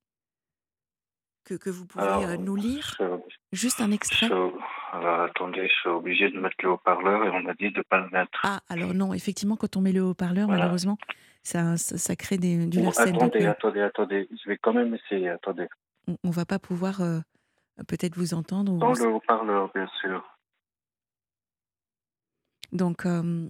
Que, 1.44 1.54
que 1.54 1.68
vous 1.70 1.86
pouvez 1.86 2.04
alors, 2.04 2.22
euh, 2.24 2.36
nous 2.36 2.56
lire? 2.56 2.96
je- 2.98 3.04
Juste 3.52 3.80
un 3.80 3.88
je- 3.88 3.94
extrait 3.94 4.26
alors, 4.92 5.20
attendez, 5.22 5.68
je 5.68 5.72
suis 5.80 5.88
obligé 5.88 6.30
de 6.30 6.38
mettre 6.40 6.56
le 6.62 6.70
haut-parleur 6.70 7.24
et 7.24 7.30
on 7.30 7.40
m'a 7.42 7.54
dit 7.54 7.70
de 7.70 7.82
pas 7.82 7.98
le 8.00 8.08
mettre. 8.10 8.40
Ah, 8.42 8.60
alors 8.68 8.92
non, 8.94 9.14
effectivement, 9.14 9.56
quand 9.56 9.76
on 9.76 9.80
met 9.80 9.92
le 9.92 10.02
haut-parleur, 10.02 10.46
Voilà. 10.46 10.62
malheureusement, 10.62 10.98
ça, 11.42 11.76
ça, 11.76 11.98
ça 11.98 12.16
crée 12.16 12.38
des, 12.38 12.66
du. 12.66 12.82
Donc, 12.82 12.94
attendez, 12.98 13.46
attendez, 13.46 13.80
attendez. 13.80 14.28
Je 14.30 14.48
vais 14.48 14.58
quand 14.58 14.72
même 14.72 14.94
essayer. 14.94 15.28
Attendez. 15.30 15.66
on, 16.08 16.16
on 16.24 16.30
va 16.30 16.44
pas 16.44 16.58
pouvoir 16.58 17.00
euh, 17.00 17.20
peut-être 17.88 18.16
vous 18.16 18.34
entendre. 18.34 18.76
Dans 18.78 18.92
vous- 18.92 19.04
le 19.04 19.10
haut-parleur, 19.10 19.70
bien 19.74 19.88
sûr. 20.00 20.22
Donc, 22.72 23.04
euh, 23.06 23.48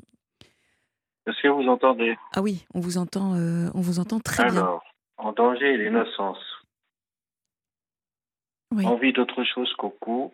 Est-ce 1.26 1.42
que 1.42 1.49
vous 1.49 1.68
entendez? 1.68 2.16
Ah 2.32 2.40
oui, 2.42 2.64
on 2.75 2.80
vous 2.80 2.97
entend, 2.99 3.35
euh, 3.35 3.68
on 3.75 3.80
vous 3.80 3.99
entend 3.99 4.18
très 4.20 4.44
bien. 4.50 4.62
Alors, 4.62 4.85
en 5.18 5.32
danger 5.32 5.75
et 5.75 5.76
l'innocence. 5.76 6.38
Oui. 8.73 8.87
Envie 8.87 9.12
d'autre 9.12 9.42
chose 9.44 9.73
qu'au 9.75 9.90
coup, 9.90 10.32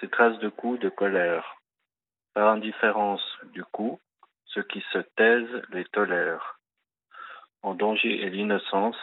ces 0.00 0.08
traces 0.08 0.38
de 0.38 0.48
coups 0.48 0.80
de 0.80 0.88
colère. 0.88 1.56
Par 2.34 2.48
indifférence 2.52 3.22
du 3.52 3.62
coup, 3.64 4.00
ceux 4.58 4.64
qui 4.64 4.84
se 4.92 4.98
taisent 4.98 5.62
les 5.70 5.84
tolèrent. 5.84 6.58
En 7.62 7.74
danger 7.74 8.22
et 8.22 8.30
l'innocence, 8.30 8.98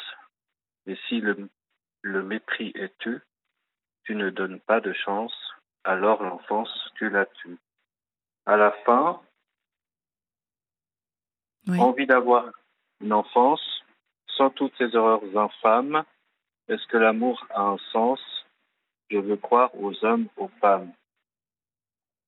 et 0.85 0.97
si 1.07 1.21
le, 1.21 1.49
le 2.01 2.23
mépris 2.23 2.73
est 2.75 2.97
tu, 2.97 3.21
tu 4.03 4.15
ne 4.15 4.29
donnes 4.29 4.59
pas 4.59 4.81
de 4.81 4.91
chance, 4.91 5.33
alors 5.85 6.23
l'enfance 6.23 6.91
tu 6.95 7.09
la 7.09 7.25
tues. 7.25 7.57
À 8.45 8.57
la 8.57 8.71
fin, 8.85 9.21
Oui. 11.67 11.79
envie 11.79 12.05
d'avoir 12.05 12.51
une 12.99 13.13
enfance 13.13 13.81
sans 14.27 14.49
toutes 14.49 14.75
ces 14.77 14.93
horreurs 14.95 15.37
infâmes. 15.37 16.03
Est-ce 16.67 16.85
que 16.87 16.97
l'amour 16.97 17.47
a 17.51 17.61
un 17.61 17.77
sens? 17.93 18.19
Je 19.09 19.17
veux 19.17 19.37
croire 19.37 19.71
aux 19.79 20.03
hommes, 20.03 20.27
aux 20.35 20.49
femmes. 20.59 20.91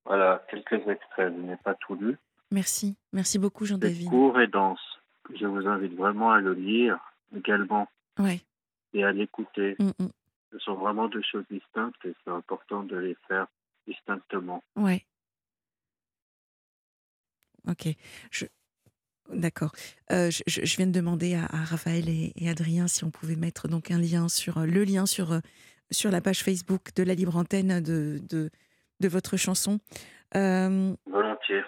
Voilà, 0.05 0.46
quelques 0.50 0.88
extraits. 0.88 1.34
Je 1.34 1.41
n'ai 1.41 1.57
pas 1.57 1.75
tout 1.75 1.96
lu. 1.96 2.17
Merci, 2.51 2.96
merci 3.13 3.39
beaucoup, 3.39 3.66
C'est 3.66 3.72
Jean-David. 3.72 4.10
court 4.10 4.39
et 4.39 4.48
dense. 4.48 4.80
Je 5.38 5.46
vous 5.46 5.68
invite 5.68 5.94
vraiment 5.96 6.32
à 6.32 6.39
le 6.39 6.54
lire 6.54 6.98
également 7.36 7.88
Ouais. 8.18 8.39
et 8.94 9.04
à 9.04 9.12
l'écouter. 9.12 9.75
mm, 9.80 9.92
mm, 10.00 10.10
Ce 10.54 10.60
sont 10.60 10.75
vraiment 10.75 11.08
deux 11.10 11.22
choses 11.30 11.44
distinctes 11.51 12.04
et 12.06 12.13
c'est 12.24 12.32
important 12.32 12.84
de 12.84 12.96
les 12.98 13.18
faire 13.27 13.48
distinctement. 13.88 14.63
ouais. 14.75 15.06
Ok. 17.68 17.89
Je... 18.32 18.46
D'accord. 19.30 19.74
Euh, 20.13 20.32
je, 20.32 20.62
viens 20.77 20.88
de 20.88 20.94
demander 20.94 21.36
à, 21.36 21.44
à 21.44 21.66
Raphaël 21.66 22.08
et, 22.08 22.32
et 22.38 22.50
Adrien 22.50 22.88
si 22.88 23.04
on 23.04 23.12
pouvait 23.12 23.36
mettre 23.36 23.68
donc 23.68 23.92
un 23.92 24.00
lien 24.00 24.30
sur 24.30 24.60
euh, 24.60 24.66
le 24.66 24.86
lien 24.86 25.06
sur 25.06 25.34
euh, 25.34 25.39
sur 25.92 26.10
la 26.12 26.22
page 26.22 26.44
Facebook 26.46 26.94
de 26.96 27.04
la 27.04 27.13
libre 27.13 27.36
antenne 27.36 27.82
de 27.82 28.22
de, 28.30 28.50
de 29.01 29.08
votre 29.10 29.36
chanson. 29.36 29.80
Euh, 30.36 30.96
Volontiers. 31.08 31.62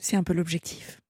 C'est 0.00 0.16
un 0.16 0.24
peu 0.24 0.32
l'objectif. 0.32 1.00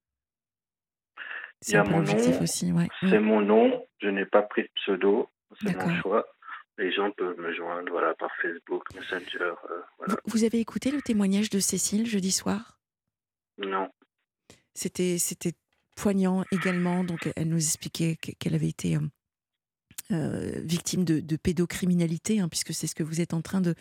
C'est 1.61 1.77
un 1.77 1.83
peu 1.83 1.91
mon 1.91 1.97
l'objectif 1.99 2.35
nom, 2.35 2.41
aussi, 2.41 2.71
ouais. 2.71 2.87
C'est 3.09 3.19
mon 3.19 3.41
nom. 3.41 3.87
Je 4.01 4.07
n'ai 4.07 4.25
pas 4.25 4.41
pris 4.41 4.63
de 4.63 4.69
pseudo. 4.75 5.29
C'est 5.61 5.75
mon 5.75 5.95
choix. 6.01 6.27
Les 6.77 6.91
gens 6.91 7.11
peuvent 7.11 7.37
me 7.37 7.53
joindre 7.53 7.91
voilà, 7.91 8.15
par 8.15 8.31
Facebook, 8.41 8.83
Messenger. 8.95 9.39
euh, 9.41 9.81
voilà. 9.97 10.15
Vous, 10.25 10.39
vous 10.39 10.43
avez 10.43 10.59
écouté 10.59 10.89
le 10.89 11.01
témoignage 11.01 11.49
de 11.49 11.59
Cécile 11.59 12.07
jeudi 12.07 12.31
soir? 12.31 12.79
Non. 13.57 13.89
C'était 14.73 15.17
poignant 15.95 16.43
également. 16.51 17.03
Donc, 17.03 17.29
elle 17.35 17.49
nous 17.49 17.57
expliquait 17.57 18.15
qu'elle 18.15 18.55
avait 18.55 18.69
été 18.69 18.97
victime 20.09 21.05
de, 21.05 21.35
pédocriminalité, 21.35 22.39
hein, 22.39 22.49
puisque 22.49 22.73
c'est 22.73 22.87
ce 22.87 22.95
que 22.95 23.03
vous 23.03 23.21
êtes 23.21 23.33
en 23.33 23.41
train 23.41 23.61
de, 23.61 23.75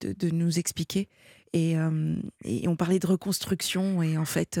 de, 0.00 0.30
nous 0.30 0.58
expliquer. 0.58 1.08
Et, 1.52 1.74
et, 2.44 2.68
on 2.68 2.76
parlait 2.76 2.98
de 2.98 3.06
reconstruction, 3.06 4.02
et 4.02 4.16
en 4.16 4.24
fait, 4.24 4.60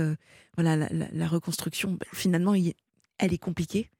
voilà, 0.56 0.76
la, 0.76 1.28
reconstruction, 1.28 1.92
ben, 1.92 2.06
finalement, 2.12 2.54
elle 2.54 3.32
est 3.32 3.38
compliquée. 3.38 3.90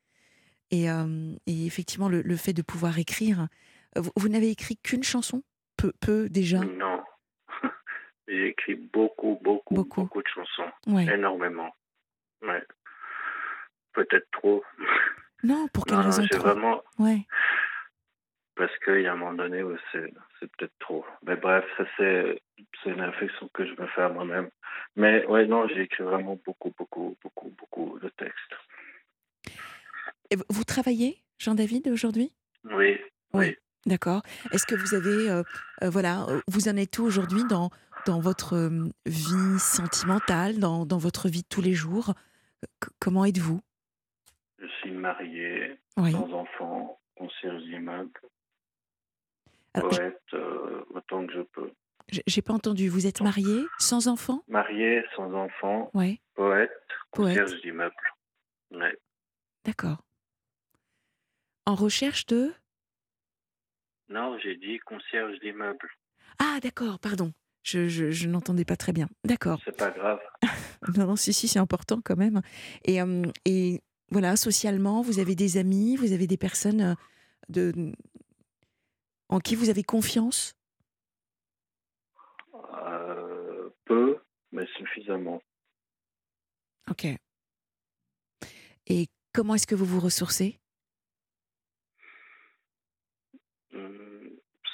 Et, 0.71 0.87
et 0.87 1.67
effectivement, 1.67 2.09
le, 2.09 2.37
fait 2.37 2.53
de 2.53 2.63
pouvoir 2.63 2.99
écrire, 2.99 3.49
vous, 3.97 4.29
n'avez 4.29 4.51
écrit 4.51 4.77
qu'une 4.77 5.03
chanson? 5.03 5.43
Peu, 5.77 5.93
peu 6.01 6.29
déjà? 6.29 6.59
Non. 6.59 7.03
J'ai 8.29 8.49
écrit 8.49 8.75
beaucoup, 8.75 9.39
beaucoup, 9.43 9.75
beaucoup, 9.75 10.03
beaucoup 10.03 10.23
de 10.23 10.29
chansons. 10.29 10.71
Énormément. 11.13 11.75
Ouais. 12.43 12.63
Peut-être 13.93 14.29
trop. 14.33 14.63
Non, 15.43 15.69
pour 15.73 15.87
quelle 15.87 16.01
raison 16.01 16.27
trop? 16.27 16.43
vraiment. 16.43 16.83
Ouais. 16.99 17.27
Parce 18.61 18.79
qu'il 18.81 19.01
y 19.01 19.07
a 19.07 19.15
un 19.15 19.17
moment 19.17 19.33
donné 19.33 19.63
où 19.63 19.75
c'est, 19.91 20.13
peut-être 20.39 20.79
trop. 20.81 21.03
Mais 21.23 21.35
bref, 21.35 21.65
ça 21.79 21.85
c'est, 21.97 22.43
une 22.85 23.01
réflexion 23.01 23.49
que 23.55 23.65
je 23.65 23.71
me 23.81 23.87
fais 23.87 24.03
à 24.03 24.11
moi-même. 24.11 24.51
Mais 24.97 25.25
ouais, 25.25 25.47
non, 25.47 25.67
j'ai 25.67 25.81
écrit 25.81 26.03
vraiment 26.03 26.39
beaucoup, 26.45 26.71
beaucoup, 26.77 27.17
beaucoup, 27.23 27.55
beaucoup 27.59 27.99
de 28.01 28.11
textes. 28.11 28.55
Et 30.31 30.37
vous 30.51 30.65
travaillez, 30.65 31.23
Jean-David, 31.39 31.89
aujourd'hui? 31.89 32.35
Oui. 32.65 33.01
Oui. 33.33 33.57
D'accord. 33.87 34.21
Est-ce 34.53 34.67
que 34.67 34.75
vous 34.75 34.95
avez, 34.95 35.31
euh, 35.31 35.43
euh, 35.83 35.89
voilà, 35.89 36.27
euh, 36.29 36.43
vous 36.47 36.69
en 36.69 36.77
êtes 36.77 36.99
où 36.99 37.05
aujourd'hui 37.05 37.45
dans, 37.49 37.71
dans 38.05 38.21
votre 38.21 38.71
vie 39.07 39.59
sentimentale, 39.59 40.59
dans, 40.59 40.85
dans 40.85 40.99
votre 40.99 41.31
vie 41.31 41.41
de 41.41 41.49
tous 41.49 41.63
les 41.63 41.73
jours? 41.73 42.13
Comment 43.01 43.25
êtes-vous? 43.25 43.63
Je 44.59 44.67
suis 44.83 44.91
marié, 44.91 45.79
sans 45.97 46.35
enfant, 46.35 47.01
concierge 47.17 47.63
d'immeuble, 47.63 48.11
poète 49.75 50.21
autant 50.95 51.27
que 51.27 51.33
je 51.33 51.43
peux. 51.53 51.71
J'ai 52.27 52.43
pas 52.43 52.53
entendu. 52.53 52.89
Vous 52.89 53.07
êtes 53.07 53.21
marié, 53.21 53.65
sans 53.79 54.09
enfant? 54.09 54.43
Marié, 54.49 55.05
sans 55.15 55.33
enfant, 55.33 55.91
ouais. 55.95 56.21
poète, 56.35 56.71
concierge 57.11 57.61
d'immeuble. 57.63 57.95
Ouais. 58.73 58.97
D'accord. 59.65 60.03
En 61.67 61.75
recherche 61.75 62.27
de? 62.27 62.53
Non, 64.09 64.37
j'ai 64.43 64.57
dit 64.57 64.79
concierge 64.81 65.39
d'immeuble. 65.41 65.89
Ah, 66.39 66.59
d'accord, 66.61 66.99
pardon. 66.99 67.33
Je, 67.63 67.89
je, 67.89 68.29
n'entendais 68.29 68.65
pas 68.65 68.77
très 68.77 68.93
bien. 68.93 69.09
D'accord. 69.25 69.61
C'est 69.65 69.77
pas 69.77 69.91
grave. 69.91 70.19
non, 70.97 71.07
non, 71.07 71.17
si, 71.17 71.33
si, 71.33 71.47
c'est 71.47 71.59
important 71.59 72.01
quand 72.03 72.17
même. 72.17 72.41
Et, 72.85 72.99
et 73.45 73.83
voilà, 74.11 74.37
socialement, 74.37 75.03
vous 75.03 75.19
avez 75.19 75.35
des 75.35 75.59
amis, 75.59 75.97
vous 75.97 76.13
avez 76.13 76.27
des 76.27 76.39
personnes 76.39 76.81
euh, 76.81 76.95
de, 77.51 77.93
en 79.31 79.39
qui 79.39 79.55
vous 79.55 79.71
avez 79.71 79.85
confiance? 79.85 80.55
Euh, 82.55 83.71
Peu, 83.85 84.19
mais 84.53 84.67
suffisamment. 84.77 85.43
Ok. 86.91 87.07
Et 88.87 89.07
comment 89.33 89.55
est-ce 89.55 89.67
que 89.67 89.75
vous 89.75 89.87
vous 89.87 90.01
ressourcez? 90.01 90.61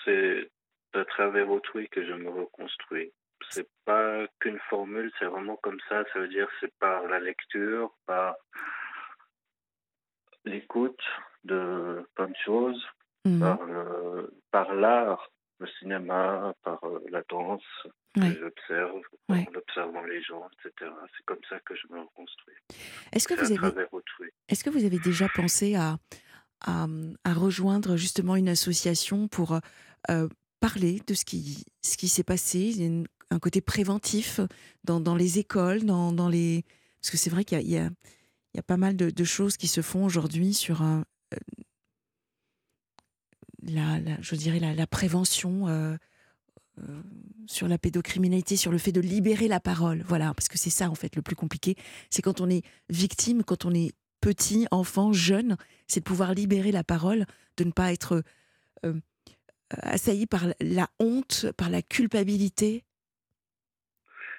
C'est 0.05 0.51
à 0.95 1.05
travers 1.05 1.51
autrui 1.51 1.89
que 1.89 2.07
je 2.07 2.13
me 2.13 2.31
reconstruis. 2.31 3.13
C'est 3.51 3.69
pas 3.85 4.27
qu'une 4.39 4.61
formule, 4.71 5.13
c'est 5.19 5.27
vraiment 5.27 5.57
comme 5.57 5.81
ça. 5.89 6.05
Ça 6.13 6.21
veut 6.21 6.29
dire 6.29 6.49
c'est 6.61 6.73
par 6.79 7.07
la 7.07 7.19
lecture, 7.19 7.95
par 8.07 8.37
l'écoute 10.45 11.03
de 11.45 12.09
plein 12.15 12.29
de 12.29 12.37
choses, 12.45 12.87
mmh. 13.27 14.29
par, 14.51 14.75
l'art, 14.75 15.31
le 15.59 15.67
cinéma, 15.79 16.55
par 16.63 16.83
euh, 16.85 17.01
la 17.11 17.23
danse 17.29 17.63
que 18.15 18.23
j'observe, 18.23 19.03
en 19.29 19.45
observant 19.55 20.03
les 20.05 20.23
gens, 20.23 20.49
etc. 20.65 20.91
C'est 21.17 21.25
comme 21.27 21.41
ça 21.49 21.59
que 21.61 21.75
je 21.75 21.93
me 21.93 22.01
reconstruis. 22.01 22.55
Est-ce 23.13 23.29
que, 23.29 23.35
vous 23.35 23.53
avez... 23.53 23.87
Est-ce 24.49 24.65
que 24.65 24.71
vous 24.71 24.85
avez 24.85 24.99
déjà 24.99 25.29
pensé 25.35 25.75
à, 25.75 25.99
à, 26.65 26.87
à, 27.25 27.35
rejoindre 27.35 27.97
justement 27.97 28.37
une 28.37 28.49
association 28.49 29.29
pour 29.29 29.61
euh, 30.11 30.29
parler 30.61 31.01
de 31.07 31.15
ce 31.15 31.25
qui, 31.25 31.65
ce 31.83 31.97
qui 31.97 32.09
s'est 32.09 32.25
passé, 32.25 33.05
un 33.31 33.39
côté 33.39 33.61
préventif 33.61 34.41
dans, 34.85 35.01
dans 35.01 35.15
les 35.15 35.39
écoles, 35.39 35.85
dans, 35.85 36.13
dans, 36.13 36.29
les... 36.29 36.65
Parce 37.01 37.11
que 37.11 37.17
c'est 37.17 37.31
vrai 37.31 37.45
qu'il 37.45 37.61
y, 37.61 37.73
y, 37.73 37.75
y 37.75 37.79
a, 38.59 38.63
pas 38.67 38.77
mal 38.77 38.97
de, 38.97 39.11
de, 39.11 39.25
choses 39.25 39.57
qui 39.57 39.69
se 39.69 39.83
font 39.83 40.05
aujourd'hui 40.05 40.55
sur 40.55 40.83
un, 40.83 41.05
euh, 41.35 41.39
la, 43.69 43.99
la, 44.01 44.17
je 44.21 44.35
dirais 44.35 44.61
la, 44.61 44.75
la 44.75 44.87
prévention 44.87 45.69
euh, 45.69 45.97
sur 47.47 47.69
la 47.69 47.79
pédocriminalité, 47.79 48.57
sur 48.57 48.73
le 48.73 48.79
fait 48.79 48.93
de 48.93 49.01
libérer 49.01 49.49
la 49.49 49.61
parole. 49.61 50.03
Voilà, 50.05 50.35
parce 50.35 50.49
que 50.49 50.59
c'est 50.59 50.71
ça 50.71 50.91
en 50.91 50.95
fait 50.95 51.17
le 51.17 51.23
plus 51.23 51.37
compliqué. 51.37 51.77
C'est 52.11 52.23
quand 52.23 52.41
on 52.41 52.51
est 52.51 52.63
victime, 52.89 53.45
quand 53.45 53.65
on 53.65 53.73
est 53.73 53.93
petit, 54.21 54.67
enfant, 54.71 55.13
jeune, 55.13 55.57
c'est 55.87 56.01
de 56.01 56.05
pouvoir 56.05 56.35
libérer 56.35 56.73
la 56.73 56.85
parole, 56.85 57.27
de 57.57 57.65
ne 57.65 57.73
pas 57.73 57.93
être 57.93 58.23
euh, 58.85 58.95
assailli 59.71 60.27
par 60.27 60.43
la 60.61 60.89
honte, 60.99 61.47
par 61.57 61.71
la 61.71 61.83
culpabilité 61.83 62.85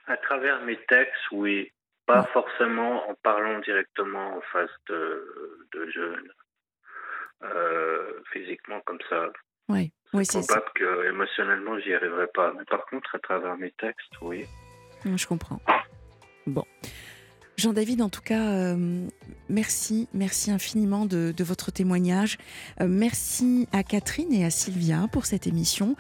À 0.08 0.18
travers 0.18 0.62
mes 0.64 0.78
textes, 0.88 1.32
oui. 1.32 1.72
Pas 2.06 2.24
forcément 2.32 3.10
en 3.10 3.16
parlant 3.16 3.60
directement 3.60 4.38
en 4.38 4.42
face 4.54 4.72
de, 4.88 5.68
de 5.74 5.90
jeunes, 5.90 6.32
euh, 7.44 8.22
physiquement 8.32 8.82
comme 8.86 9.00
ça. 9.10 9.28
Oui, 9.70 9.92
oui 10.14 10.26
c'est 10.26 10.46
probable 10.46 10.72
que 10.76 11.10
émotionnellement, 11.10 11.80
j'y 11.80 11.94
arriverai 11.94 12.28
pas. 12.28 12.54
Mais 12.58 12.66
par 12.66 12.86
contre, 12.86 13.16
à 13.16 13.20
travers 13.20 13.58
mes 13.58 13.72
textes, 13.72 14.14
oui. 14.22 14.46
Je 15.06 15.28
comprends. 15.28 15.60
Bon. 16.46 16.64
Jean-David, 17.58 18.04
en 18.04 18.10
tout 18.10 18.22
cas, 18.22 18.52
euh, 18.52 19.08
merci, 19.50 20.08
merci 20.14 20.52
infiniment 20.52 21.08
de, 21.08 21.34
votre 21.40 21.72
témoignage. 21.72 22.38
Euh, 22.82 22.88
merci 22.88 23.68
à 23.72 23.82
Catherine 23.82 24.32
et 24.32 24.46
à 24.46 24.52
Sylvia 24.52 25.08
pour 25.12 25.26
cette 25.26 25.48
émission. 25.48 25.96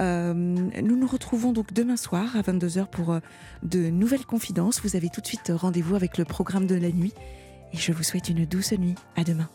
Euh, 0.00 0.32
nous 0.32 0.96
nous 0.96 1.06
retrouvons 1.06 1.52
donc 1.52 1.74
demain 1.74 1.98
soir 1.98 2.34
à 2.34 2.40
22h 2.40 2.88
pour 2.88 3.18
de 3.62 3.90
nouvelles 3.90 4.24
confidences. 4.24 4.80
Vous 4.80 4.96
avez 4.96 5.10
tout 5.10 5.20
de 5.20 5.26
suite 5.26 5.52
rendez-vous 5.54 5.96
avec 5.96 6.16
le 6.16 6.24
programme 6.24 6.66
de 6.66 6.76
la 6.76 6.88
nuit 6.88 7.12
et 7.74 7.76
je 7.76 7.92
vous 7.92 8.02
souhaite 8.02 8.30
une 8.30 8.46
douce 8.46 8.72
nuit. 8.72 8.94
À 9.14 9.22
demain. 9.22 9.50